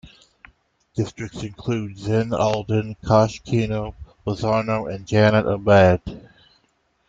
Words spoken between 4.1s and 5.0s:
Bazarno,